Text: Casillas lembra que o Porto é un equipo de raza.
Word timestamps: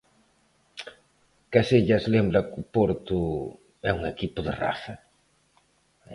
Casillas 1.53 2.03
lembra 2.15 2.45
que 2.49 2.57
o 2.63 2.67
Porto 2.75 3.19
é 3.89 3.91
un 3.97 4.03
equipo 4.13 4.39
de 4.47 4.53
raza. 4.61 4.93